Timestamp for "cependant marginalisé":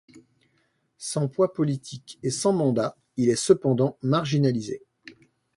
3.35-4.81